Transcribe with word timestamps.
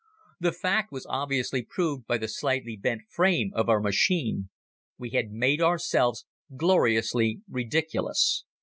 The 0.39 0.51
fact 0.51 0.91
was 0.91 1.05
obviously 1.07 1.61
proved 1.61 2.07
by 2.07 2.17
the 2.17 2.27
slightly 2.27 2.75
bent 2.75 3.03
frame 3.07 3.51
of 3.53 3.69
our 3.69 3.79
machine. 3.79 4.49
We 4.97 5.11
had 5.11 5.29
made 5.29 5.61
ourselves 5.61 6.25
gloriously 6.57 7.41
ridiculous. 7.47 8.43